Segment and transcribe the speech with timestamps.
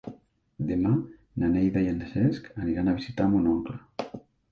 [0.69, 0.93] Demà
[1.43, 3.77] na Neida i en Cesc aniran a visitar mon oncle.